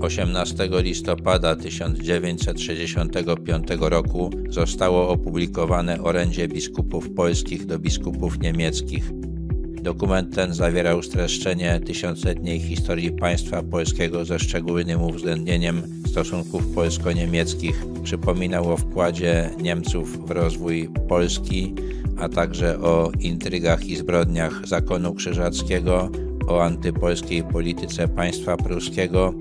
18 0.00 0.68
listopada 0.82 1.56
1965 1.56 3.68
roku 3.80 4.30
zostało 4.48 5.08
opublikowane 5.08 6.02
orędzie 6.02 6.48
biskupów 6.48 7.10
polskich 7.10 7.66
do 7.66 7.78
biskupów 7.78 8.40
niemieckich. 8.40 9.10
Dokument 9.82 10.34
ten 10.34 10.54
zawierał 10.54 11.02
streszczenie 11.02 11.80
tysiącletniej 11.86 12.60
historii 12.60 13.12
państwa 13.12 13.62
polskiego 13.62 14.24
ze 14.24 14.38
szczególnym 14.38 15.02
uwzględnieniem 15.02 15.82
stosunków 16.06 16.66
polsko-niemieckich. 16.66 17.84
Przypominał 18.02 18.72
o 18.72 18.76
wkładzie 18.76 19.50
Niemców 19.62 20.26
w 20.26 20.30
rozwój 20.30 20.88
Polski, 21.08 21.74
a 22.18 22.28
także 22.28 22.80
o 22.80 23.10
intrygach 23.20 23.86
i 23.86 23.96
zbrodniach 23.96 24.66
zakonu 24.66 25.14
krzyżackiego, 25.14 26.10
o 26.46 26.62
antypolskiej 26.62 27.42
polityce 27.42 28.08
państwa 28.08 28.56
pruskiego 28.56 29.34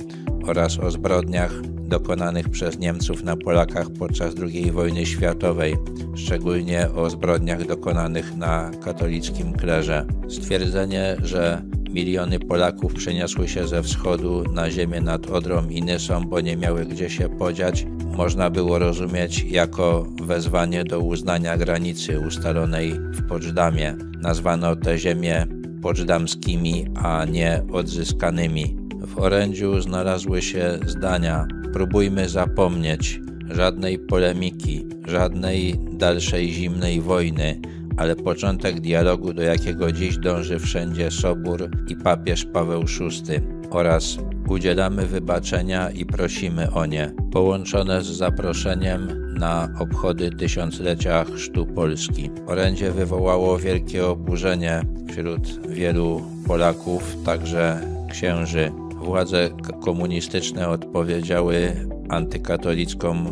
oraz 0.48 0.80
o 0.80 0.92
zbrodniach 0.92 1.62
dokonanych 1.88 2.50
przez 2.50 2.80
Niemców 2.80 3.24
na 3.24 3.38
Polakach 3.38 3.88
podczas 4.00 4.34
II 4.42 4.72
wojny 4.72 5.06
światowej, 5.06 5.76
szczególnie 6.16 6.90
o 6.96 7.10
zbrodniach 7.10 7.66
dokonanych 7.66 8.36
na 8.36 8.72
katolickim 8.84 9.54
klerze. 9.54 10.06
Stwierdzenie, 10.30 11.16
że 11.24 11.62
miliony 11.90 12.40
Polaków 12.40 12.94
przeniosły 12.94 13.48
się 13.48 13.68
ze 13.68 13.84
wschodu 13.84 14.44
na 14.54 14.72
ziemię 14.72 15.02
nad 15.02 15.30
Odrą 15.32 15.70
i 15.70 15.82
Nysą, 15.82 16.24
bo 16.24 16.42
nie 16.42 16.58
miały 16.58 16.86
gdzie 16.86 17.10
się 17.10 17.30
podziać, 17.30 17.86
można 18.18 18.50
było 18.50 18.80
rozumieć 18.80 19.44
jako 19.44 20.08
wezwanie 20.24 20.84
do 20.84 21.00
uznania 21.00 21.58
granicy 21.58 22.20
ustalonej 22.20 22.94
w 22.94 23.28
Poczdamie. 23.28 23.96
Nazwano 24.22 24.76
te 24.76 24.98
ziemie 24.98 25.48
poczdamskimi, 25.82 26.86
a 26.96 27.26
nie 27.26 27.62
odzyskanymi. 27.72 28.83
W 29.08 29.20
orędziu 29.20 29.82
znalazły 29.82 30.42
się 30.42 30.80
zdania: 30.88 31.48
Próbujmy 31.74 32.30
zapomnieć, 32.30 33.20
żadnej 33.52 34.00
polemiki, 34.00 34.88
żadnej 35.08 35.76
dalszej 35.92 36.54
zimnej 36.54 37.02
wojny, 37.02 37.62
ale 37.98 38.16
początek 38.16 38.80
dialogu, 38.80 39.34
do 39.34 39.42
jakiego 39.42 39.92
dziś 39.92 40.18
dąży 40.18 40.60
wszędzie 40.60 41.12
Sobór 41.12 41.70
i 41.88 41.96
papież 41.96 42.46
Paweł 42.46 42.84
VI 42.84 43.40
oraz 43.70 44.18
udzielamy 44.50 45.06
wybaczenia 45.06 45.90
i 45.90 46.06
prosimy 46.06 46.72
o 46.72 46.86
nie, 46.86 47.12
połączone 47.32 48.02
z 48.02 48.08
zaproszeniem 48.08 49.34
na 49.34 49.70
obchody 49.80 50.30
tysiąclecia 50.32 51.24
chrztu 51.24 51.66
Polski. 51.66 52.30
Orędzie 52.48 52.92
wywołało 52.92 53.58
wielkie 53.58 54.06
oburzenie 54.06 54.82
wśród 55.10 55.68
wielu 55.68 56.22
Polaków, 56.48 57.16
także 57.26 57.82
księży. 58.12 58.72
Władze 59.04 59.50
komunistyczne 59.82 60.70
odpowiedziały 60.70 61.72
antykatolicką 62.10 63.26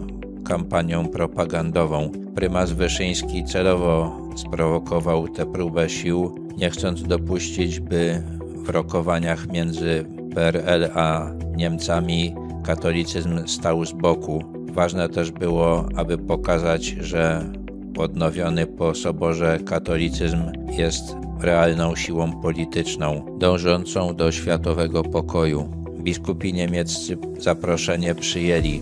kampanią 0.46 1.08
propagandową. 1.08 2.12
Prymas 2.36 2.72
Wyszyński 2.72 3.44
celowo 3.44 4.22
sprowokował 4.36 5.28
tę 5.28 5.46
próbę 5.46 5.90
sił, 5.90 6.36
nie 6.58 6.70
chcąc 6.70 7.04
dopuścić, 7.04 7.80
by 7.80 8.24
w 8.56 8.70
rokowaniach 8.70 9.48
między 9.48 10.06
PRL 10.36 10.90
a 10.94 11.32
Niemcami 11.56 12.36
katolicyzm 12.64 13.48
stał 13.48 13.86
z 13.86 13.92
boku. 13.92 14.44
Ważne 14.74 15.10
też 15.10 15.32
było, 15.32 15.86
aby 15.96 16.18
pokazać, 16.18 16.84
że 16.84 17.52
odnowiony 17.98 18.68
po 18.68 18.96
soborze 18.96 19.60
katolicyzm 19.66 20.44
jest 20.78 21.16
realną 21.44 21.96
siłą 21.96 22.42
polityczną, 22.42 23.38
dążącą 23.38 24.16
do 24.16 24.32
światowego 24.32 25.04
pokoju. 25.04 25.70
Biskupi 26.00 26.54
niemieccy 26.54 27.18
zaproszenie 27.40 28.16
przyjęli, 28.16 28.82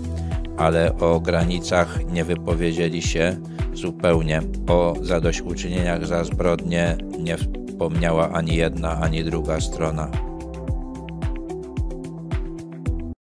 ale 0.58 0.98
o 1.00 1.20
granicach 1.20 2.00
nie 2.12 2.24
wypowiedzieli 2.24 3.02
się 3.02 3.38
zupełnie. 3.74 4.42
O 4.68 4.96
zadośćuczynieniach 5.02 6.06
za 6.06 6.24
zbrodnie 6.24 6.98
nie 7.20 7.38
wspomniała 7.38 8.30
ani 8.32 8.56
jedna, 8.56 9.02
ani 9.02 9.24
druga 9.24 9.62
strona. 9.62 10.29